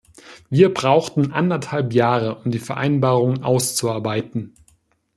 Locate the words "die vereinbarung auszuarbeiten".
2.49-4.55